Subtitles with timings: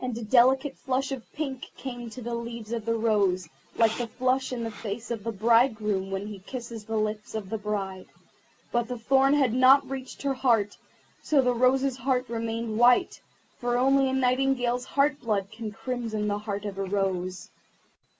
[0.00, 4.08] And a delicate flush of pink came into the leaves of the rose, like the
[4.08, 8.08] flush in the face of the bridegroom when he kisses the lips of the bride.
[8.72, 10.76] But the thorn had not yet reached her heart,
[11.22, 13.20] so the rose's heart remained white,
[13.58, 17.48] for only a Nightingale's heart's blood can crimson the heart of a rose.